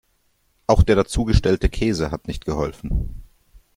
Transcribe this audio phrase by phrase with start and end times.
[0.65, 3.21] Auch der dazugestellte Käse hat nicht geholfen.